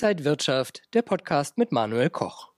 Inside 0.00 0.24
Wirtschaft, 0.24 0.82
der 0.94 1.02
Podcast 1.02 1.58
mit 1.58 1.72
Manuel 1.72 2.08
Koch. 2.08 2.50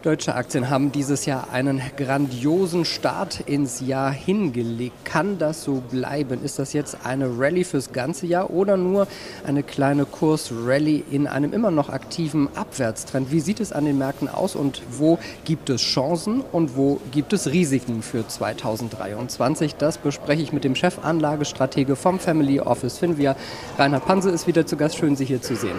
Deutsche 0.00 0.34
Aktien 0.34 0.70
haben 0.70 0.90
dieses 0.90 1.26
Jahr 1.26 1.50
einen 1.50 1.82
grandiosen 1.98 2.86
Start 2.86 3.40
ins 3.40 3.80
Jahr 3.80 4.10
hingelegt. 4.10 5.04
Kann 5.04 5.36
das 5.36 5.64
so 5.64 5.82
bleiben? 5.82 6.42
Ist 6.42 6.58
das 6.58 6.72
jetzt 6.72 7.04
eine 7.04 7.38
Rallye 7.38 7.64
fürs 7.64 7.92
ganze 7.92 8.24
Jahr 8.24 8.48
oder 8.48 8.78
nur 8.78 9.06
eine 9.44 9.62
kleine 9.62 10.06
Kursrallye 10.06 11.04
in 11.10 11.26
einem 11.26 11.52
immer 11.52 11.70
noch 11.70 11.90
aktiven 11.90 12.48
Abwärtstrend? 12.56 13.30
Wie 13.30 13.40
sieht 13.40 13.60
es 13.60 13.72
an 13.72 13.84
den 13.84 13.98
Märkten 13.98 14.30
aus 14.30 14.56
und 14.56 14.80
wo 14.90 15.18
gibt 15.44 15.68
es 15.68 15.82
Chancen 15.82 16.40
und 16.40 16.74
wo 16.74 17.02
gibt 17.12 17.34
es 17.34 17.48
Risiken 17.52 18.00
für 18.00 18.26
2023? 18.26 19.74
Das 19.74 19.98
bespreche 19.98 20.40
ich 20.40 20.54
mit 20.54 20.64
dem 20.64 20.74
Chefanlagestratege 20.74 21.96
vom 21.96 22.18
Family 22.18 22.60
Office 22.60 22.96
Finvia. 22.96 23.36
Reinhard 23.76 24.06
Panse 24.06 24.30
ist 24.30 24.46
wieder 24.46 24.64
zu 24.64 24.78
Gast. 24.78 24.96
Schön, 24.96 25.16
Sie 25.16 25.26
hier 25.26 25.42
zu 25.42 25.54
sehen. 25.54 25.76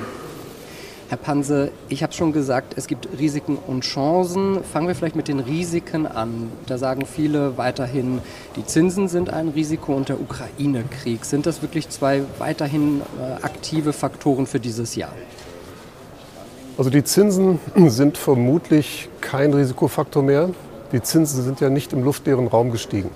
Herr 1.10 1.18
Panse, 1.18 1.72
ich 1.88 2.04
habe 2.04 2.12
schon 2.12 2.34
gesagt, 2.34 2.74
es 2.76 2.86
gibt 2.86 3.08
Risiken 3.18 3.58
und 3.66 3.86
Chancen. 3.86 4.62
Fangen 4.66 4.90
wir 4.90 4.96
vielleicht 4.96 5.16
mit 5.16 5.30
den 5.30 5.40
Risiken 5.40 6.06
an. 6.06 6.52
Da 6.66 6.78
sagen 6.78 7.06
viele 7.06 7.58
weiterhin, 7.58 8.20
die 8.58 8.66
Zinsen 8.66 9.08
sind 9.08 9.30
ein 9.30 9.48
Risiko 9.48 9.94
und 9.94 10.10
der 10.10 10.20
Ukraine-Krieg. 10.20 11.24
Sind 11.24 11.46
das 11.46 11.62
wirklich 11.62 11.88
zwei 11.88 12.24
weiterhin 12.40 13.00
äh, 13.22 13.42
aktive 13.42 13.94
Faktoren 13.94 14.48
für 14.48 14.60
dieses 14.60 14.96
Jahr? 14.96 15.14
Also 16.78 16.90
die 16.90 17.06
Zinsen 17.06 17.60
sind 17.88 18.18
vermutlich 18.18 19.08
kein 19.22 19.54
Risikofaktor 19.54 20.24
mehr. 20.24 20.50
Die 20.92 21.02
Zinsen 21.02 21.42
sind 21.42 21.62
ja 21.62 21.70
nicht 21.70 21.94
im 21.94 22.04
luftleeren 22.04 22.48
Raum 22.48 22.70
gestiegen, 22.70 23.12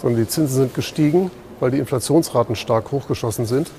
sondern 0.00 0.20
die 0.20 0.28
Zinsen 0.28 0.54
sind 0.54 0.74
gestiegen, 0.74 1.32
weil 1.58 1.72
die 1.72 1.80
Inflationsraten 1.80 2.54
stark 2.54 2.92
hochgeschossen 2.92 3.44
sind. 3.44 3.72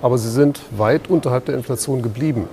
Aber 0.00 0.16
sie 0.16 0.30
sind 0.30 0.60
weit 0.76 1.10
unterhalb 1.10 1.46
der 1.46 1.56
Inflation 1.56 2.02
geblieben. 2.02 2.48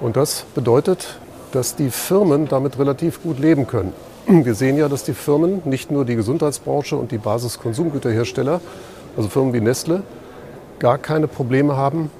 Und 0.00 0.16
das 0.16 0.44
bedeutet, 0.54 1.18
dass 1.52 1.76
die 1.76 1.90
Firmen 1.90 2.48
damit 2.48 2.78
relativ 2.78 3.22
gut 3.22 3.38
leben 3.38 3.66
können. 3.66 3.92
Wir 4.26 4.54
sehen 4.54 4.76
ja, 4.76 4.88
dass 4.88 5.04
die 5.04 5.12
Firmen, 5.12 5.62
nicht 5.64 5.90
nur 5.90 6.04
die 6.04 6.14
Gesundheitsbranche 6.14 6.96
und 6.96 7.10
die 7.10 7.18
Basiskonsumgüterhersteller, 7.18 8.60
also 9.16 9.28
Firmen 9.28 9.52
wie 9.52 9.60
Nestle, 9.60 10.02
gar 10.78 10.98
keine 10.98 11.26
Probleme 11.26 11.76
haben, 11.76 12.10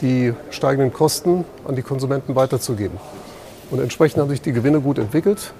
die 0.00 0.32
steigenden 0.50 0.92
Kosten 0.92 1.44
an 1.68 1.76
die 1.76 1.82
Konsumenten 1.82 2.34
weiterzugeben. 2.34 2.98
Und 3.70 3.80
entsprechend 3.80 4.20
haben 4.20 4.30
sich 4.30 4.42
die 4.42 4.52
Gewinne 4.52 4.80
gut 4.80 4.98
entwickelt. 4.98 5.52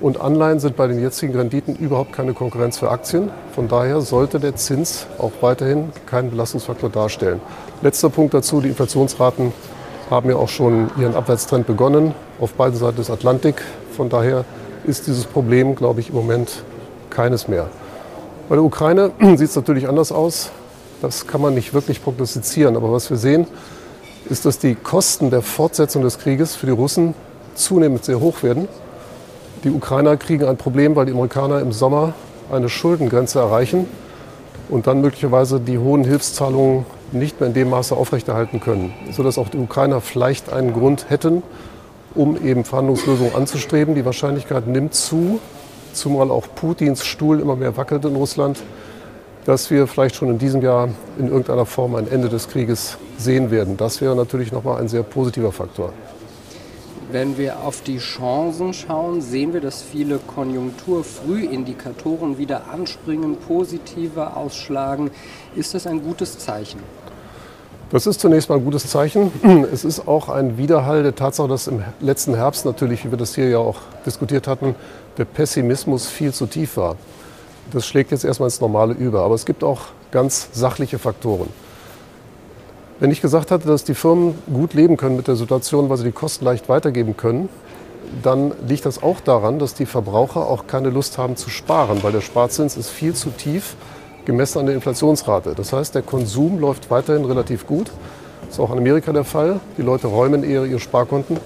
Und 0.00 0.20
Anleihen 0.20 0.58
sind 0.58 0.76
bei 0.76 0.88
den 0.88 1.00
jetzigen 1.00 1.34
Renditen 1.36 1.76
überhaupt 1.76 2.12
keine 2.12 2.34
Konkurrenz 2.34 2.78
für 2.78 2.90
Aktien. 2.90 3.30
Von 3.54 3.68
daher 3.68 4.00
sollte 4.00 4.40
der 4.40 4.56
Zins 4.56 5.06
auch 5.18 5.30
weiterhin 5.40 5.90
keinen 6.06 6.30
Belastungsfaktor 6.30 6.90
darstellen. 6.90 7.40
Letzter 7.82 8.10
Punkt 8.10 8.34
dazu, 8.34 8.60
die 8.60 8.68
Inflationsraten 8.68 9.52
haben 10.12 10.28
ja 10.28 10.36
auch 10.36 10.50
schon 10.50 10.90
ihren 10.98 11.14
Abwärtstrend 11.14 11.66
begonnen 11.66 12.14
auf 12.38 12.52
beiden 12.52 12.78
Seiten 12.78 12.96
des 12.96 13.10
Atlantik. 13.10 13.62
Von 13.96 14.10
daher 14.10 14.44
ist 14.84 15.06
dieses 15.06 15.24
Problem, 15.24 15.74
glaube 15.74 16.00
ich, 16.00 16.10
im 16.10 16.16
Moment 16.16 16.64
keines 17.08 17.48
mehr. 17.48 17.68
Bei 18.50 18.56
der 18.56 18.62
Ukraine 18.62 19.12
sieht 19.20 19.48
es 19.48 19.56
natürlich 19.56 19.88
anders 19.88 20.12
aus. 20.12 20.50
Das 21.00 21.26
kann 21.26 21.40
man 21.40 21.54
nicht 21.54 21.72
wirklich 21.72 22.02
prognostizieren. 22.04 22.76
Aber 22.76 22.92
was 22.92 23.08
wir 23.08 23.16
sehen, 23.16 23.46
ist, 24.28 24.44
dass 24.44 24.58
die 24.58 24.74
Kosten 24.74 25.30
der 25.30 25.40
Fortsetzung 25.40 26.02
des 26.02 26.18
Krieges 26.18 26.54
für 26.56 26.66
die 26.66 26.72
Russen 26.72 27.14
zunehmend 27.54 28.04
sehr 28.04 28.20
hoch 28.20 28.42
werden. 28.42 28.68
Die 29.64 29.70
Ukrainer 29.70 30.18
kriegen 30.18 30.44
ein 30.44 30.58
Problem, 30.58 30.94
weil 30.94 31.06
die 31.06 31.12
Amerikaner 31.12 31.60
im 31.60 31.72
Sommer 31.72 32.12
eine 32.52 32.68
Schuldengrenze 32.68 33.38
erreichen 33.38 33.86
und 34.68 34.86
dann 34.86 35.00
möglicherweise 35.00 35.58
die 35.58 35.78
hohen 35.78 36.04
Hilfszahlungen 36.04 36.84
nicht 37.12 37.40
mehr 37.40 37.48
in 37.48 37.54
dem 37.54 37.70
Maße 37.70 37.96
aufrechterhalten 37.96 38.60
können, 38.60 38.92
sodass 39.10 39.38
auch 39.38 39.48
die 39.48 39.58
Ukrainer 39.58 40.00
vielleicht 40.00 40.52
einen 40.52 40.72
Grund 40.72 41.10
hätten, 41.10 41.42
um 42.14 42.36
eben 42.44 42.64
Verhandlungslösungen 42.64 43.34
anzustreben. 43.34 43.94
Die 43.94 44.04
Wahrscheinlichkeit 44.04 44.66
nimmt 44.66 44.94
zu, 44.94 45.40
zumal 45.92 46.30
auch 46.30 46.46
Putins 46.54 47.04
Stuhl 47.04 47.40
immer 47.40 47.56
mehr 47.56 47.76
wackelt 47.76 48.04
in 48.04 48.16
Russland, 48.16 48.62
dass 49.44 49.70
wir 49.70 49.86
vielleicht 49.86 50.16
schon 50.16 50.30
in 50.30 50.38
diesem 50.38 50.62
Jahr 50.62 50.88
in 51.18 51.28
irgendeiner 51.28 51.66
Form 51.66 51.94
ein 51.94 52.10
Ende 52.10 52.28
des 52.28 52.48
Krieges 52.48 52.98
sehen 53.18 53.50
werden. 53.50 53.76
Das 53.76 54.00
wäre 54.00 54.14
natürlich 54.14 54.52
nochmal 54.52 54.80
ein 54.80 54.88
sehr 54.88 55.02
positiver 55.02 55.52
Faktor. 55.52 55.92
Wenn 57.10 57.36
wir 57.36 57.60
auf 57.60 57.82
die 57.82 57.98
Chancen 57.98 58.72
schauen, 58.72 59.20
sehen 59.20 59.52
wir, 59.52 59.60
dass 59.60 59.82
viele 59.82 60.18
Konjunkturfrühindikatoren 60.18 62.38
wieder 62.38 62.70
anspringen, 62.70 63.36
positiver 63.36 64.36
ausschlagen. 64.36 65.10
Ist 65.54 65.74
das 65.74 65.86
ein 65.86 66.02
gutes 66.02 66.38
Zeichen? 66.38 66.80
Das 67.92 68.06
ist 68.06 68.20
zunächst 68.20 68.48
mal 68.48 68.56
ein 68.56 68.64
gutes 68.64 68.88
Zeichen. 68.88 69.30
Es 69.70 69.84
ist 69.84 70.08
auch 70.08 70.30
ein 70.30 70.56
Widerhall 70.56 71.02
der 71.02 71.14
Tatsache, 71.14 71.46
dass 71.46 71.66
im 71.66 71.82
letzten 72.00 72.34
Herbst 72.34 72.64
natürlich, 72.64 73.04
wie 73.04 73.10
wir 73.10 73.18
das 73.18 73.34
hier 73.34 73.50
ja 73.50 73.58
auch 73.58 73.80
diskutiert 74.06 74.48
hatten, 74.48 74.74
der 75.18 75.26
Pessimismus 75.26 76.06
viel 76.06 76.32
zu 76.32 76.46
tief 76.46 76.78
war. 76.78 76.96
Das 77.70 77.86
schlägt 77.86 78.10
jetzt 78.10 78.24
erstmal 78.24 78.46
ins 78.46 78.62
Normale 78.62 78.94
über. 78.94 79.22
Aber 79.24 79.34
es 79.34 79.44
gibt 79.44 79.62
auch 79.62 79.82
ganz 80.10 80.48
sachliche 80.52 80.98
Faktoren. 80.98 81.48
Wenn 82.98 83.10
ich 83.10 83.20
gesagt 83.20 83.50
hatte, 83.50 83.68
dass 83.68 83.84
die 83.84 83.94
Firmen 83.94 84.38
gut 84.50 84.72
leben 84.72 84.96
können 84.96 85.16
mit 85.16 85.28
der 85.28 85.36
Situation, 85.36 85.90
weil 85.90 85.98
sie 85.98 86.04
die 86.04 86.12
Kosten 86.12 86.46
leicht 86.46 86.70
weitergeben 86.70 87.18
können, 87.18 87.50
dann 88.22 88.54
liegt 88.66 88.86
das 88.86 89.02
auch 89.02 89.20
daran, 89.20 89.58
dass 89.58 89.74
die 89.74 89.86
Verbraucher 89.86 90.46
auch 90.46 90.66
keine 90.66 90.88
Lust 90.88 91.18
haben 91.18 91.36
zu 91.36 91.50
sparen, 91.50 92.02
weil 92.02 92.12
der 92.12 92.22
Sparzins 92.22 92.78
ist 92.78 92.88
viel 92.88 93.12
zu 93.12 93.28
tief 93.28 93.76
gemessen 94.24 94.58
an 94.58 94.66
der 94.66 94.74
Inflationsrate. 94.74 95.54
Das 95.56 95.72
heißt, 95.72 95.94
der 95.94 96.02
Konsum 96.02 96.58
läuft 96.58 96.90
weiterhin 96.90 97.24
relativ 97.24 97.66
gut. 97.66 97.90
Das 98.42 98.54
ist 98.54 98.60
auch 98.60 98.72
in 98.72 98.78
Amerika 98.78 99.12
der 99.12 99.24
Fall. 99.24 99.60
Die 99.78 99.82
Leute 99.82 100.06
räumen 100.06 100.44
eher 100.44 100.64
ihre 100.64 100.80
Sparkonten. 100.80 101.38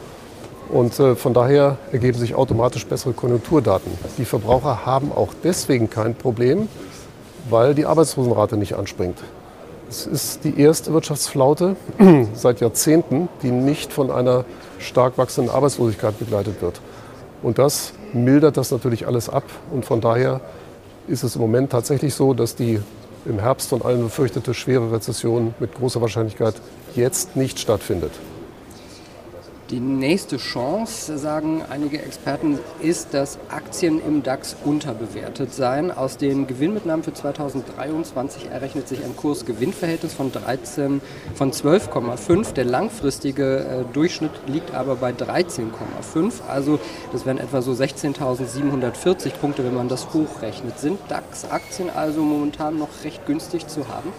Und 0.68 0.98
äh, 0.98 1.14
von 1.14 1.32
daher 1.32 1.78
ergeben 1.92 2.18
sich 2.18 2.34
automatisch 2.34 2.86
bessere 2.86 3.12
Konjunkturdaten. 3.12 3.92
Die 4.18 4.24
Verbraucher 4.24 4.84
haben 4.84 5.12
auch 5.12 5.28
deswegen 5.44 5.88
kein 5.88 6.14
Problem, 6.14 6.68
weil 7.48 7.74
die 7.74 7.86
Arbeitslosenrate 7.86 8.56
nicht 8.56 8.74
anspringt. 8.74 9.18
Es 9.88 10.06
ist 10.06 10.42
die 10.42 10.60
erste 10.60 10.92
Wirtschaftsflaute 10.92 11.76
seit 12.34 12.60
Jahrzehnten, 12.60 13.28
die 13.42 13.52
nicht 13.52 13.92
von 13.92 14.10
einer 14.10 14.44
stark 14.80 15.16
wachsenden 15.16 15.54
Arbeitslosigkeit 15.54 16.18
begleitet 16.18 16.60
wird. 16.60 16.80
Und 17.42 17.58
das 17.58 17.92
mildert 18.12 18.56
das 18.56 18.72
natürlich 18.72 19.06
alles 19.06 19.28
ab. 19.28 19.44
Und 19.70 19.84
von 19.84 20.00
daher 20.00 20.40
ist 21.08 21.22
es 21.22 21.36
im 21.36 21.42
Moment 21.42 21.70
tatsächlich 21.70 22.14
so, 22.14 22.34
dass 22.34 22.54
die 22.54 22.80
im 23.24 23.38
Herbst 23.38 23.68
von 23.68 23.82
allen 23.82 24.02
befürchtete 24.02 24.54
schwere 24.54 24.92
Rezession 24.92 25.54
mit 25.58 25.74
großer 25.74 26.00
Wahrscheinlichkeit 26.00 26.54
jetzt 26.94 27.36
nicht 27.36 27.58
stattfindet. 27.58 28.12
Die 29.70 29.80
nächste 29.80 30.36
Chance, 30.36 31.18
sagen 31.18 31.60
einige 31.68 32.00
Experten, 32.00 32.60
ist, 32.80 33.14
dass 33.14 33.36
Aktien 33.48 34.00
im 34.00 34.22
DAX 34.22 34.54
unterbewertet 34.64 35.52
seien. 35.52 35.90
Aus 35.90 36.18
den 36.18 36.46
Gewinnmitnahmen 36.46 37.02
für 37.02 37.12
2023 37.12 38.46
errechnet 38.48 38.86
sich 38.86 39.04
ein 39.04 39.16
Kurs-Gewinn-Verhältnis 39.16 40.14
von 40.14 40.30
13, 40.30 41.00
von 41.34 41.50
12,5. 41.50 42.52
Der 42.52 42.64
langfristige 42.64 43.58
äh, 43.58 43.92
Durchschnitt 43.92 44.30
liegt 44.46 44.72
aber 44.72 44.94
bei 44.94 45.10
13,5. 45.10 46.46
Also 46.48 46.78
das 47.10 47.26
wären 47.26 47.38
etwa 47.38 47.60
so 47.60 47.72
16.740 47.72 49.30
Punkte, 49.30 49.64
wenn 49.64 49.74
man 49.74 49.88
das 49.88 50.14
hochrechnet. 50.14 50.78
Sind 50.78 51.00
DAX-Aktien 51.08 51.90
also 51.90 52.22
momentan 52.22 52.78
noch 52.78 53.02
recht 53.02 53.26
günstig 53.26 53.66
zu 53.66 53.88
haben? 53.88 54.12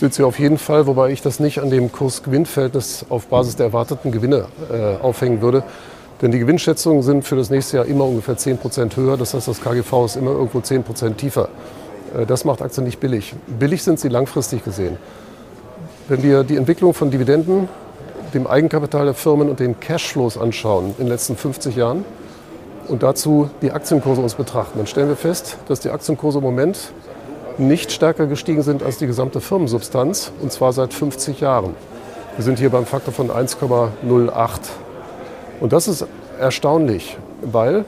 Sind 0.00 0.14
sie 0.14 0.22
auf 0.22 0.38
jeden 0.38 0.56
Fall, 0.56 0.86
wobei 0.86 1.10
ich 1.10 1.20
das 1.20 1.40
nicht 1.40 1.60
an 1.60 1.68
dem 1.68 1.92
Kurs-Gewinn-Verhältnis 1.92 3.04
auf 3.10 3.26
Basis 3.26 3.56
der 3.56 3.66
erwarteten 3.66 4.10
Gewinne 4.10 4.46
äh, 4.72 4.96
aufhängen 5.02 5.42
würde. 5.42 5.62
Denn 6.22 6.32
die 6.32 6.38
Gewinnschätzungen 6.38 7.02
sind 7.02 7.24
für 7.24 7.36
das 7.36 7.50
nächste 7.50 7.76
Jahr 7.76 7.86
immer 7.86 8.06
ungefähr 8.06 8.36
10 8.36 8.58
Prozent 8.58 8.96
höher. 8.96 9.18
Das 9.18 9.34
heißt, 9.34 9.46
das 9.46 9.60
KGV 9.60 10.06
ist 10.06 10.16
immer 10.16 10.30
irgendwo 10.30 10.60
10 10.60 10.84
Prozent 10.84 11.18
tiefer. 11.18 11.50
Äh, 12.18 12.24
das 12.24 12.46
macht 12.46 12.62
Aktien 12.62 12.84
nicht 12.84 12.98
billig. 12.98 13.34
Billig 13.46 13.82
sind 13.82 14.00
sie 14.00 14.08
langfristig 14.08 14.64
gesehen. 14.64 14.96
Wenn 16.08 16.22
wir 16.22 16.44
die 16.44 16.56
Entwicklung 16.56 16.94
von 16.94 17.10
Dividenden, 17.10 17.68
dem 18.32 18.46
Eigenkapital 18.46 19.04
der 19.04 19.14
Firmen 19.14 19.50
und 19.50 19.60
den 19.60 19.80
Cashflows 19.80 20.38
anschauen 20.38 20.94
in 20.96 21.04
den 21.04 21.08
letzten 21.08 21.36
50 21.36 21.76
Jahren 21.76 22.06
und 22.88 23.02
dazu 23.02 23.50
die 23.60 23.70
Aktienkurse 23.70 24.22
uns 24.22 24.34
betrachten, 24.34 24.78
dann 24.78 24.86
stellen 24.86 25.08
wir 25.08 25.16
fest, 25.16 25.58
dass 25.68 25.80
die 25.80 25.90
Aktienkurse 25.90 26.38
im 26.38 26.44
Moment 26.44 26.92
nicht 27.60 27.92
stärker 27.92 28.26
gestiegen 28.26 28.62
sind 28.62 28.82
als 28.82 28.98
die 28.98 29.06
gesamte 29.06 29.40
Firmensubstanz, 29.40 30.32
und 30.40 30.50
zwar 30.50 30.72
seit 30.72 30.92
50 30.92 31.40
Jahren. 31.40 31.74
Wir 32.36 32.44
sind 32.44 32.58
hier 32.58 32.70
beim 32.70 32.86
Faktor 32.86 33.12
von 33.12 33.30
1,08. 33.30 33.90
Und 35.60 35.72
das 35.72 35.88
ist 35.88 36.06
erstaunlich, 36.38 37.18
weil 37.42 37.84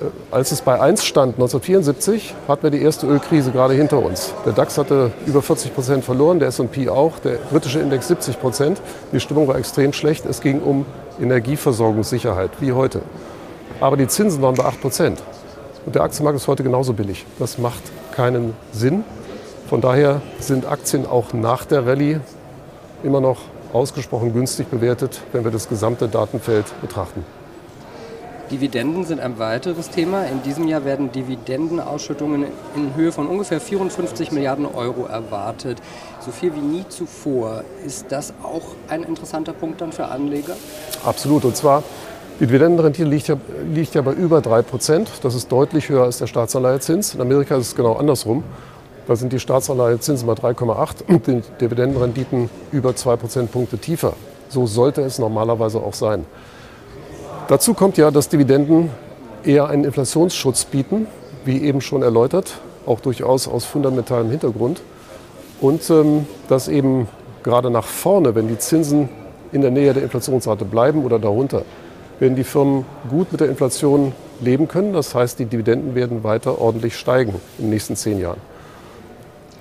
äh, 0.00 0.04
als 0.30 0.52
es 0.52 0.60
bei 0.60 0.80
1 0.80 1.04
stand, 1.04 1.34
1974, 1.34 2.34
hatten 2.46 2.62
wir 2.62 2.70
die 2.70 2.82
erste 2.82 3.06
Ölkrise 3.06 3.52
gerade 3.52 3.74
hinter 3.74 3.98
uns. 4.02 4.34
Der 4.44 4.52
DAX 4.52 4.76
hatte 4.76 5.12
über 5.26 5.40
40 5.40 5.74
Prozent 5.74 6.04
verloren, 6.04 6.38
der 6.38 6.48
S&P 6.48 6.88
auch, 6.88 7.18
der 7.20 7.38
britische 7.50 7.80
Index 7.80 8.08
70 8.08 8.40
Prozent. 8.40 8.80
Die 9.12 9.20
Stimmung 9.20 9.48
war 9.48 9.56
extrem 9.56 9.92
schlecht. 9.92 10.26
Es 10.26 10.40
ging 10.40 10.60
um 10.60 10.84
Energieversorgungssicherheit, 11.20 12.50
wie 12.60 12.72
heute. 12.72 13.00
Aber 13.80 13.96
die 13.96 14.08
Zinsen 14.08 14.42
waren 14.42 14.54
bei 14.54 14.64
8 14.64 14.80
Prozent. 14.80 15.22
Und 15.86 15.94
der 15.94 16.02
Aktienmarkt 16.02 16.38
ist 16.38 16.48
heute 16.48 16.62
genauso 16.62 16.92
billig. 16.92 17.24
Das 17.38 17.56
macht 17.56 17.82
keinen 18.12 18.54
Sinn. 18.72 19.04
Von 19.68 19.80
daher 19.80 20.20
sind 20.38 20.66
Aktien 20.66 21.06
auch 21.06 21.32
nach 21.32 21.64
der 21.64 21.86
Rallye 21.86 22.20
immer 23.02 23.20
noch 23.20 23.38
ausgesprochen 23.72 24.32
günstig 24.32 24.68
bewertet, 24.68 25.20
wenn 25.32 25.44
wir 25.44 25.50
das 25.50 25.68
gesamte 25.68 26.08
Datenfeld 26.08 26.66
betrachten. 26.80 27.24
Dividenden 28.50 29.04
sind 29.04 29.20
ein 29.20 29.38
weiteres 29.38 29.90
Thema. 29.90 30.24
In 30.24 30.42
diesem 30.42 30.66
Jahr 30.66 30.84
werden 30.84 31.12
Dividendenausschüttungen 31.12 32.46
in 32.74 32.94
Höhe 32.96 33.12
von 33.12 33.28
ungefähr 33.28 33.60
54 33.60 34.32
Milliarden 34.32 34.66
Euro 34.66 35.06
erwartet. 35.06 35.78
So 36.18 36.32
viel 36.32 36.52
wie 36.56 36.60
nie 36.60 36.84
zuvor. 36.88 37.62
Ist 37.86 38.06
das 38.08 38.34
auch 38.42 38.74
ein 38.88 39.04
interessanter 39.04 39.52
Punkt 39.52 39.80
dann 39.80 39.92
für 39.92 40.06
Anleger? 40.06 40.56
Absolut. 41.04 41.44
Und 41.44 41.56
zwar, 41.56 41.84
die 42.40 42.46
Dividendenrendite 42.46 43.04
liegt 43.04 43.28
ja, 43.28 43.36
liegt 43.70 43.94
ja 43.94 44.00
bei 44.00 44.12
über 44.12 44.40
3 44.40 44.62
Prozent. 44.62 45.10
Das 45.22 45.34
ist 45.34 45.52
deutlich 45.52 45.90
höher 45.90 46.04
als 46.04 46.16
der 46.16 46.26
Staatsanleihezins. 46.26 47.14
In 47.14 47.20
Amerika 47.20 47.54
ist 47.56 47.66
es 47.66 47.74
genau 47.76 47.96
andersrum. 47.96 48.42
Da 49.06 49.14
sind 49.14 49.34
die 49.34 49.38
Staatsanleihezinsen 49.38 50.26
bei 50.26 50.32
3,8 50.32 51.06
und 51.06 51.26
die 51.26 51.42
Dividendenrenditen 51.60 52.48
über 52.72 52.96
2 52.96 53.16
Prozentpunkte 53.16 53.76
tiefer. 53.76 54.14
So 54.48 54.66
sollte 54.66 55.02
es 55.02 55.18
normalerweise 55.18 55.80
auch 55.80 55.92
sein. 55.92 56.24
Dazu 57.48 57.74
kommt 57.74 57.98
ja, 57.98 58.10
dass 58.10 58.30
Dividenden 58.30 58.88
eher 59.44 59.68
einen 59.68 59.84
Inflationsschutz 59.84 60.64
bieten, 60.64 61.08
wie 61.44 61.62
eben 61.62 61.82
schon 61.82 62.02
erläutert, 62.02 62.54
auch 62.86 63.00
durchaus 63.00 63.48
aus 63.48 63.66
fundamentalem 63.66 64.30
Hintergrund. 64.30 64.80
Und 65.60 65.90
ähm, 65.90 66.26
dass 66.48 66.68
eben 66.68 67.06
gerade 67.42 67.70
nach 67.70 67.84
vorne, 67.84 68.34
wenn 68.34 68.48
die 68.48 68.56
Zinsen 68.56 69.10
in 69.52 69.60
der 69.60 69.70
Nähe 69.70 69.92
der 69.92 70.04
Inflationsrate 70.04 70.64
bleiben 70.64 71.04
oder 71.04 71.18
darunter, 71.18 71.64
werden 72.20 72.36
die 72.36 72.44
Firmen 72.44 72.84
gut 73.08 73.32
mit 73.32 73.40
der 73.40 73.48
Inflation 73.48 74.12
leben 74.40 74.68
können. 74.68 74.92
Das 74.92 75.14
heißt, 75.14 75.38
die 75.38 75.46
Dividenden 75.46 75.94
werden 75.94 76.22
weiter 76.22 76.60
ordentlich 76.60 76.96
steigen 76.96 77.34
in 77.58 77.64
den 77.64 77.70
nächsten 77.70 77.96
zehn 77.96 78.20
Jahren. 78.20 78.38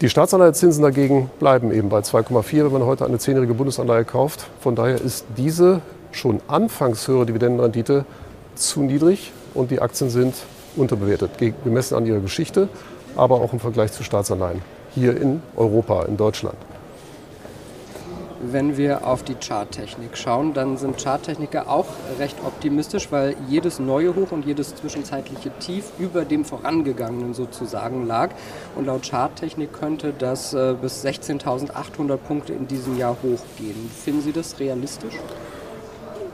Die 0.01 0.09
Staatsanleihezinsen 0.09 0.83
dagegen 0.83 1.29
bleiben 1.39 1.73
eben 1.73 1.89
bei 1.89 1.99
2,4, 1.99 2.65
wenn 2.65 2.71
man 2.71 2.85
heute 2.85 3.05
eine 3.05 3.17
zehnjährige 3.17 3.53
Bundesanleihe 3.53 4.05
kauft. 4.05 4.47
Von 4.61 4.75
daher 4.75 5.01
ist 5.01 5.25
diese 5.35 5.81
schon 6.11 6.39
anfangs 6.47 7.07
höhere 7.07 7.25
Dividendenrendite 7.25 8.05
zu 8.55 8.81
niedrig 8.81 9.31
und 9.53 9.71
die 9.71 9.81
Aktien 9.81 10.09
sind 10.09 10.35
unterbewertet, 10.75 11.31
gemessen 11.63 11.95
an 11.95 12.05
ihrer 12.05 12.19
Geschichte, 12.19 12.69
aber 13.15 13.35
auch 13.35 13.51
im 13.51 13.59
Vergleich 13.59 13.91
zu 13.91 14.03
Staatsanleihen 14.03 14.61
hier 14.95 15.19
in 15.19 15.41
Europa, 15.55 16.05
in 16.05 16.17
Deutschland. 16.17 16.57
Wenn 18.41 18.77
wir 18.77 19.05
auf 19.05 19.23
die 19.23 19.35
Charttechnik 19.35 20.15
schauen, 20.15 20.53
dann 20.53 20.77
sind 20.77 21.01
Charttechniker 21.01 21.69
auch 21.69 21.87
recht 22.19 22.37
optimistisch, 22.45 23.11
weil 23.11 23.35
jedes 23.49 23.79
neue 23.79 24.15
Hoch 24.15 24.31
und 24.31 24.45
jedes 24.45 24.75
zwischenzeitliche 24.75 25.51
Tief 25.59 25.85
über 25.99 26.23
dem 26.23 26.45
vorangegangenen 26.45 27.33
sozusagen 27.33 28.07
lag. 28.07 28.29
Und 28.75 28.85
laut 28.85 29.09
Charttechnik 29.09 29.73
könnte 29.73 30.13
das 30.17 30.53
äh, 30.53 30.73
bis 30.81 31.05
16.800 31.05 32.15
Punkte 32.15 32.53
in 32.53 32.65
diesem 32.65 32.97
Jahr 32.97 33.17
hochgehen. 33.21 33.91
Finden 34.03 34.21
Sie 34.21 34.31
das 34.31 34.57
realistisch? 34.57 35.15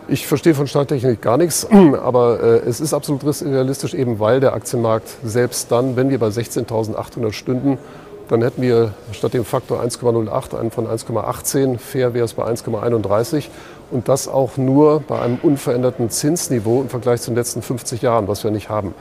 Ich 0.08 0.28
verstehe 0.28 0.54
von 0.54 0.68
Starttechnik 0.68 1.20
gar 1.24 1.38
nichts, 1.38 1.68
aber 2.04 2.40
äh, 2.40 2.70
es 2.70 2.80
ist 2.80 2.94
absolut 2.94 3.24
realistisch, 3.24 3.96
eben 3.96 4.20
weil 4.20 4.40
der 4.40 4.54
Aktienmarkt 4.54 5.08
selbst 5.24 5.72
dann, 5.72 5.96
wenn 5.96 6.12
wir 6.12 6.20
bei 6.20 6.28
16.800 6.28 7.32
stünden, 7.34 7.80
dann 8.28 8.42
hätten 8.42 8.62
wir 8.62 8.94
statt 9.12 9.34
dem 9.34 9.46
Faktor 9.46 9.82
1,08 9.82 10.58
einen 10.60 10.72
von 10.72 10.88
1,18, 10.88 11.78
fair 11.78 12.14
wäre 12.14 12.26
es 12.26 12.34
bei 12.34 12.44
1,31 12.44 13.46
und 13.92 14.10
das 14.10 14.28
auch 14.28 14.58
nur 14.58 15.02
bei 15.02 15.20
einem 15.20 15.38
unveränderten 15.42 16.10
Zinsniveau 16.10 16.82
im 16.82 16.90
Vergleich 16.90 17.22
zu 17.22 17.32
den 17.32 17.38
letzten 17.38 17.62
50 17.62 18.02
Jahren, 18.02 18.28
was 18.28 18.44
wir 18.44 18.52
nicht 18.52 18.70
haben. 18.70 18.96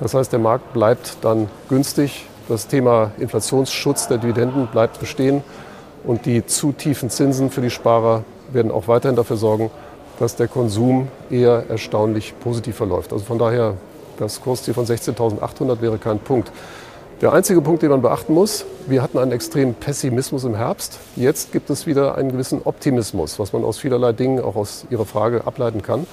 Das 0.00 0.14
heißt, 0.14 0.32
der 0.32 0.38
Markt 0.38 0.72
bleibt 0.72 1.18
dann 1.20 1.48
günstig, 1.68 2.26
das 2.48 2.66
Thema 2.66 3.12
Inflationsschutz 3.18 4.08
der 4.08 4.18
Dividenden 4.18 4.66
bleibt 4.66 4.98
bestehen 4.98 5.42
und 6.04 6.24
die 6.26 6.46
zu 6.46 6.72
tiefen 6.72 7.10
Zinsen 7.10 7.50
für 7.50 7.60
die 7.60 7.70
Sparer 7.70 8.24
werden 8.52 8.72
auch 8.72 8.88
weiterhin 8.88 9.16
dafür 9.16 9.36
sorgen, 9.36 9.70
dass 10.18 10.36
der 10.36 10.48
Konsum 10.48 11.08
eher 11.30 11.64
erstaunlich 11.68 12.34
positiv 12.40 12.76
verläuft. 12.76 13.12
Also 13.12 13.24
von 13.24 13.38
daher, 13.38 13.74
das 14.18 14.40
Kursziel 14.40 14.74
von 14.74 14.84
16.800 14.84 15.80
wäre 15.80 15.98
kein 15.98 16.18
Punkt. 16.18 16.50
Der 17.20 17.34
einzige 17.34 17.60
Punkt, 17.60 17.82
den 17.82 17.90
man 17.90 18.00
beachten 18.00 18.32
muss, 18.32 18.64
wir 18.86 19.02
hatten 19.02 19.18
einen 19.18 19.32
extremen 19.32 19.74
Pessimismus 19.74 20.44
im 20.44 20.54
Herbst. 20.54 20.98
Jetzt 21.16 21.52
gibt 21.52 21.68
es 21.68 21.86
wieder 21.86 22.14
einen 22.14 22.32
gewissen 22.32 22.62
Optimismus, 22.64 23.38
was 23.38 23.52
man 23.52 23.62
aus 23.62 23.78
vielerlei 23.78 24.14
Dingen, 24.14 24.40
auch 24.40 24.56
aus 24.56 24.86
Ihrer 24.88 25.04
Frage, 25.04 25.46
ableiten 25.46 25.82
kann. 25.82 26.06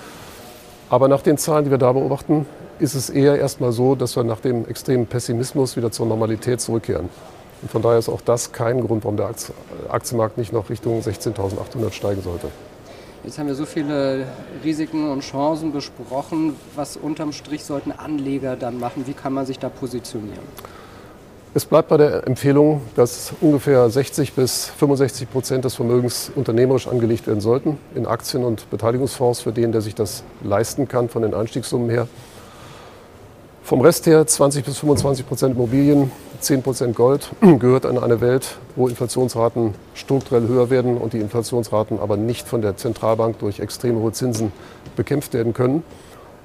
Aber 0.89 1.07
nach 1.07 1.21
den 1.21 1.37
Zahlen, 1.37 1.63
die 1.63 1.71
wir 1.71 1.77
da 1.77 1.93
beobachten, 1.93 2.45
ist 2.79 2.93
es 2.93 3.09
eher 3.09 3.39
erstmal 3.39 3.71
so, 3.71 3.95
dass 3.95 4.17
wir 4.17 4.25
nach 4.25 4.41
dem 4.41 4.67
extremen 4.67 5.05
Pessimismus 5.05 5.77
wieder 5.77 5.93
zur 5.93 6.07
Normalität 6.07 6.59
zurückkehren. 6.59 7.07
Und 7.61 7.71
von 7.71 7.81
daher 7.81 7.99
ist 7.99 8.09
auch 8.09 8.19
das 8.19 8.51
kein 8.51 8.85
Grund, 8.85 9.05
warum 9.05 9.15
der 9.15 9.31
Aktienmarkt 9.87 10.37
nicht 10.37 10.51
noch 10.51 10.69
Richtung 10.69 10.99
16.800 10.99 11.93
steigen 11.93 12.21
sollte. 12.21 12.49
Jetzt 13.23 13.39
haben 13.39 13.47
wir 13.47 13.55
so 13.55 13.65
viele 13.65 14.25
Risiken 14.61 15.09
und 15.09 15.21
Chancen 15.21 15.71
besprochen. 15.71 16.57
Was 16.75 16.97
unterm 16.97 17.31
Strich 17.31 17.63
sollten 17.63 17.93
Anleger 17.93 18.57
dann 18.57 18.77
machen? 18.77 19.07
Wie 19.07 19.13
kann 19.13 19.31
man 19.31 19.45
sich 19.45 19.57
da 19.57 19.69
positionieren? 19.69 20.43
Es 21.53 21.65
bleibt 21.65 21.89
bei 21.89 21.97
der 21.97 22.27
Empfehlung, 22.27 22.81
dass 22.95 23.33
ungefähr 23.41 23.89
60 23.89 24.33
bis 24.33 24.65
65 24.65 25.31
Prozent 25.31 25.65
des 25.65 25.75
Vermögens 25.75 26.31
unternehmerisch 26.35 26.87
angelegt 26.87 27.25
werden 27.25 27.41
sollten 27.41 27.77
in 27.95 28.05
Aktien 28.05 28.43
und 28.43 28.69
Beteiligungsfonds 28.69 29.41
für 29.41 29.51
den, 29.51 29.71
der 29.71 29.81
sich 29.81 29.95
das 29.95 30.23
leisten 30.43 30.87
kann 30.87 31.09
von 31.09 31.21
den 31.21 31.33
Einstiegssummen 31.33 31.89
her. 31.89 32.07
Vom 33.63 33.81
Rest 33.81 34.05
her 34.05 34.25
20 34.25 34.65
bis 34.65 34.77
25 34.77 35.27
Prozent 35.27 35.55
Immobilien, 35.55 36.11
10 36.39 36.63
Prozent 36.63 36.95
Gold 36.95 37.31
gehört 37.59 37.85
in 37.85 37.97
eine 37.97 38.21
Welt, 38.21 38.57
wo 38.75 38.87
Inflationsraten 38.87 39.73
strukturell 39.93 40.47
höher 40.47 40.69
werden 40.69 40.97
und 40.97 41.13
die 41.13 41.19
Inflationsraten 41.19 41.99
aber 41.99 42.17
nicht 42.17 42.47
von 42.47 42.61
der 42.61 42.77
Zentralbank 42.77 43.39
durch 43.39 43.59
extrem 43.59 43.97
hohe 43.97 44.11
Zinsen 44.11 44.51
bekämpft 44.95 45.33
werden 45.33 45.53
können. 45.53 45.83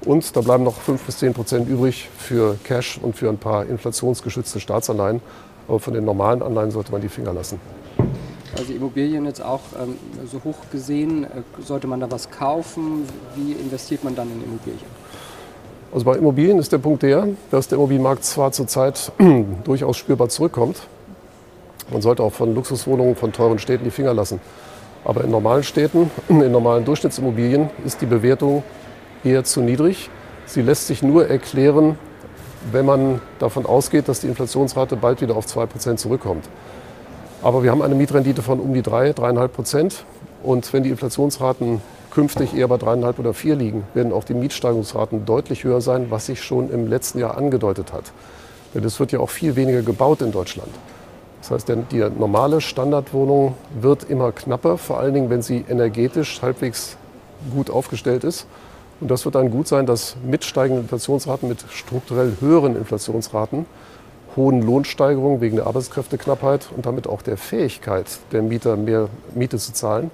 Und 0.05 0.35
da 0.35 0.41
bleiben 0.41 0.63
noch 0.63 0.75
5 0.75 1.01
bis 1.03 1.19
10 1.19 1.33
Prozent 1.33 1.69
übrig 1.69 2.09
für 2.17 2.57
Cash 2.63 2.99
und 3.01 3.15
für 3.15 3.29
ein 3.29 3.37
paar 3.37 3.65
inflationsgeschützte 3.65 4.59
Staatsanleihen. 4.59 5.21
Aber 5.67 5.79
von 5.79 5.93
den 5.93 6.03
normalen 6.03 6.41
Anleihen 6.41 6.71
sollte 6.71 6.91
man 6.91 7.01
die 7.01 7.07
Finger 7.07 7.31
lassen. 7.33 7.59
Also 8.57 8.73
Immobilien 8.73 9.25
jetzt 9.25 9.43
auch 9.43 9.61
ähm, 9.81 9.95
so 10.29 10.43
hoch 10.43 10.57
gesehen, 10.71 11.23
äh, 11.23 11.27
sollte 11.65 11.87
man 11.87 11.99
da 11.99 12.11
was 12.11 12.29
kaufen? 12.29 13.07
Wie 13.35 13.53
investiert 13.53 14.03
man 14.03 14.15
dann 14.15 14.27
in 14.27 14.43
Immobilien? 14.43 14.85
Also 15.91 16.05
bei 16.05 16.17
Immobilien 16.17 16.59
ist 16.59 16.71
der 16.71 16.77
Punkt 16.79 17.03
der, 17.03 17.27
dass 17.49 17.67
der 17.67 17.77
Immobilienmarkt 17.77 18.23
zwar 18.25 18.51
zurzeit 18.51 19.11
durchaus 19.63 19.97
spürbar 19.97 20.29
zurückkommt. 20.29 20.87
Man 21.91 22.01
sollte 22.01 22.23
auch 22.23 22.33
von 22.33 22.53
Luxuswohnungen 22.53 23.15
von 23.15 23.31
teuren 23.31 23.57
Städten 23.57 23.85
die 23.85 23.91
Finger 23.91 24.13
lassen. 24.13 24.39
Aber 25.05 25.23
in 25.23 25.31
normalen 25.31 25.63
Städten, 25.63 26.11
in 26.29 26.51
normalen 26.51 26.85
Durchschnittsimmobilien 26.85 27.69
ist 27.85 28.01
die 28.01 28.05
Bewertung 28.05 28.63
eher 29.23 29.43
zu 29.43 29.61
niedrig. 29.61 30.09
Sie 30.45 30.61
lässt 30.61 30.87
sich 30.87 31.03
nur 31.03 31.27
erklären, 31.27 31.97
wenn 32.71 32.85
man 32.85 33.21
davon 33.39 33.65
ausgeht, 33.65 34.07
dass 34.07 34.21
die 34.21 34.27
Inflationsrate 34.27 34.95
bald 34.95 35.21
wieder 35.21 35.35
auf 35.35 35.45
2% 35.45 35.97
zurückkommt. 35.97 36.45
Aber 37.41 37.63
wir 37.63 37.71
haben 37.71 37.81
eine 37.81 37.95
Mietrendite 37.95 38.41
von 38.41 38.59
um 38.59 38.73
die 38.73 38.81
3, 38.81 39.11
3,5 39.11 39.47
Prozent. 39.49 40.05
Und 40.43 40.71
wenn 40.73 40.83
die 40.83 40.89
Inflationsraten 40.89 41.81
künftig 42.11 42.53
eher 42.53 42.67
bei 42.67 42.77
dreieinhalb 42.77 43.17
oder 43.19 43.33
vier 43.33 43.55
liegen, 43.55 43.83
werden 43.93 44.13
auch 44.13 44.23
die 44.23 44.33
Mietsteigerungsraten 44.33 45.25
deutlich 45.25 45.63
höher 45.63 45.81
sein, 45.81 46.07
was 46.09 46.27
sich 46.27 46.43
schon 46.43 46.69
im 46.69 46.87
letzten 46.87 47.19
Jahr 47.19 47.37
angedeutet 47.37 47.91
hat. 47.91 48.11
Denn 48.73 48.83
es 48.83 48.99
wird 48.99 49.11
ja 49.11 49.19
auch 49.19 49.29
viel 49.29 49.55
weniger 49.55 49.81
gebaut 49.81 50.21
in 50.21 50.31
Deutschland. 50.31 50.69
Das 51.41 51.51
heißt, 51.51 51.73
die 51.91 51.99
normale 52.17 52.61
Standardwohnung 52.61 53.55
wird 53.81 54.09
immer 54.09 54.31
knapper, 54.31 54.77
vor 54.77 54.99
allen 54.99 55.13
Dingen, 55.13 55.29
wenn 55.29 55.41
sie 55.41 55.65
energetisch 55.67 56.41
halbwegs 56.41 56.97
gut 57.53 57.69
aufgestellt 57.69 58.23
ist. 58.23 58.45
Und 58.99 59.11
das 59.11 59.25
wird 59.25 59.35
dann 59.35 59.51
gut 59.51 59.67
sein, 59.67 59.85
dass 59.85 60.15
mit 60.25 60.45
steigenden 60.45 60.83
Inflationsraten, 60.83 61.49
mit 61.49 61.65
strukturell 61.69 62.33
höheren 62.39 62.75
Inflationsraten, 62.75 63.65
hohen 64.35 64.61
Lohnsteigerungen 64.61 65.41
wegen 65.41 65.57
der 65.57 65.67
Arbeitskräfteknappheit 65.67 66.69
und 66.75 66.85
damit 66.85 67.07
auch 67.07 67.21
der 67.21 67.37
Fähigkeit 67.37 68.05
der 68.31 68.41
Mieter, 68.41 68.77
mehr 68.77 69.09
Miete 69.35 69.57
zu 69.57 69.73
zahlen, 69.73 70.11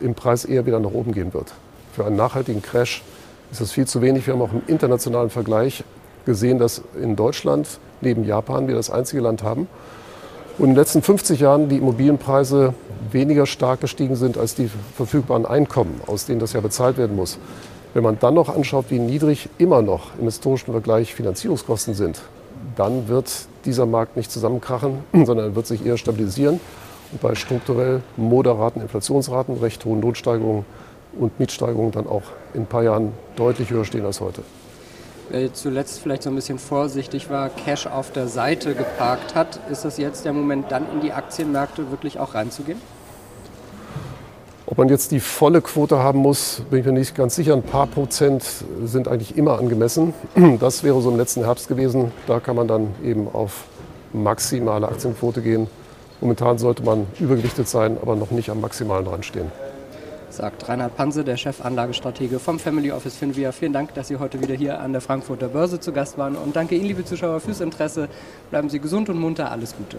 im 0.00 0.14
Preis 0.14 0.44
eher 0.44 0.66
wieder 0.66 0.80
nach 0.80 0.92
oben 0.92 1.12
gehen 1.12 1.34
wird. 1.34 1.52
Für 1.92 2.06
einen 2.06 2.16
nachhaltigen 2.16 2.62
Crash 2.62 3.02
ist 3.50 3.60
das 3.60 3.72
viel 3.72 3.86
zu 3.86 4.00
wenig. 4.00 4.26
Wir 4.26 4.34
haben 4.34 4.42
auch 4.42 4.52
im 4.52 4.62
internationalen 4.66 5.30
Vergleich 5.30 5.84
gesehen, 6.24 6.58
dass 6.58 6.82
in 7.00 7.16
Deutschland 7.16 7.80
neben 8.00 8.24
Japan 8.24 8.68
wir 8.68 8.74
das 8.74 8.90
einzige 8.90 9.22
Land 9.22 9.42
haben, 9.42 9.66
wo 10.56 10.64
in 10.64 10.70
den 10.70 10.76
letzten 10.76 11.02
50 11.02 11.40
Jahren 11.40 11.68
die 11.68 11.78
Immobilienpreise 11.78 12.74
weniger 13.10 13.46
stark 13.46 13.80
gestiegen 13.80 14.16
sind 14.16 14.38
als 14.38 14.54
die 14.54 14.70
verfügbaren 14.96 15.46
Einkommen, 15.46 16.00
aus 16.06 16.26
denen 16.26 16.40
das 16.40 16.52
ja 16.52 16.60
bezahlt 16.60 16.98
werden 16.98 17.16
muss. 17.16 17.38
Wenn 17.94 18.02
man 18.02 18.18
dann 18.18 18.34
noch 18.34 18.54
anschaut, 18.54 18.86
wie 18.90 18.98
niedrig 18.98 19.48
immer 19.58 19.82
noch 19.82 20.10
im 20.18 20.26
historischen 20.26 20.72
Vergleich 20.72 21.14
Finanzierungskosten 21.14 21.94
sind, 21.94 22.20
dann 22.76 23.08
wird 23.08 23.30
dieser 23.64 23.86
Markt 23.86 24.16
nicht 24.16 24.30
zusammenkrachen, 24.30 25.04
sondern 25.24 25.54
wird 25.54 25.66
sich 25.66 25.84
eher 25.84 25.96
stabilisieren 25.96 26.60
bei 27.22 27.34
strukturell 27.34 28.02
moderaten 28.16 28.82
Inflationsraten, 28.82 29.56
recht 29.58 29.84
hohen 29.84 30.00
Notsteigerungen 30.00 30.66
und 31.18 31.38
Mietsteigerungen 31.40 31.92
dann 31.92 32.06
auch 32.06 32.24
in 32.54 32.62
ein 32.62 32.66
paar 32.66 32.82
Jahren 32.82 33.12
deutlich 33.36 33.70
höher 33.70 33.84
stehen 33.84 34.04
als 34.04 34.20
heute. 34.20 34.42
Wer 35.30 35.52
zuletzt 35.52 36.00
vielleicht 36.00 36.22
so 36.22 36.30
ein 36.30 36.36
bisschen 36.36 36.58
vorsichtig 36.58 37.28
war, 37.28 37.50
Cash 37.50 37.86
auf 37.86 38.12
der 38.12 38.28
Seite 38.28 38.74
geparkt 38.74 39.34
hat, 39.34 39.60
ist 39.70 39.84
das 39.84 39.98
jetzt 39.98 40.24
der 40.24 40.32
Moment, 40.32 40.70
dann 40.70 40.90
in 40.92 41.00
die 41.00 41.12
Aktienmärkte 41.12 41.90
wirklich 41.90 42.18
auch 42.18 42.34
reinzugehen? 42.34 42.80
Man 44.78 44.88
jetzt 44.88 45.10
die 45.10 45.18
volle 45.18 45.60
Quote 45.60 45.98
haben 45.98 46.20
muss, 46.20 46.62
bin 46.70 46.78
ich 46.78 46.86
mir 46.86 46.92
nicht 46.92 47.16
ganz 47.16 47.34
sicher. 47.34 47.52
Ein 47.52 47.64
paar 47.64 47.88
Prozent 47.88 48.44
sind 48.84 49.08
eigentlich 49.08 49.36
immer 49.36 49.58
angemessen. 49.58 50.14
Das 50.60 50.84
wäre 50.84 51.00
so 51.02 51.10
im 51.10 51.16
letzten 51.16 51.44
Herbst 51.44 51.68
gewesen. 51.68 52.12
Da 52.26 52.38
kann 52.38 52.54
man 52.56 52.68
dann 52.68 52.94
eben 53.04 53.28
auf 53.28 53.64
maximale 54.12 54.88
Aktienquote 54.88 55.42
gehen. 55.42 55.66
Momentan 56.20 56.58
sollte 56.58 56.84
man 56.84 57.06
übergewichtet 57.18 57.68
sein, 57.68 57.98
aber 58.00 58.14
noch 58.14 58.30
nicht 58.30 58.50
am 58.50 58.60
maximalen 58.60 59.04
dran 59.04 59.22
stehen. 59.22 59.50
Sagt 60.30 60.68
Reinhard 60.68 60.96
Panse, 60.96 61.24
der 61.24 61.36
Chefanlagestratege 61.36 62.38
vom 62.38 62.60
Family 62.60 62.92
Office 62.92 63.16
Finvia. 63.16 63.50
Vielen 63.50 63.72
Dank, 63.72 63.94
dass 63.94 64.08
Sie 64.08 64.18
heute 64.18 64.40
wieder 64.40 64.54
hier 64.54 64.80
an 64.80 64.92
der 64.92 65.00
Frankfurter 65.00 65.48
Börse 65.48 65.80
zu 65.80 65.92
Gast 65.92 66.18
waren. 66.18 66.36
Und 66.36 66.54
danke 66.54 66.76
Ihnen, 66.76 66.86
liebe 66.86 67.04
Zuschauer, 67.04 67.40
fürs 67.40 67.60
Interesse. 67.60 68.08
Bleiben 68.50 68.70
Sie 68.70 68.78
gesund 68.78 69.08
und 69.08 69.18
munter. 69.18 69.50
Alles 69.50 69.74
Gute. 69.76 69.98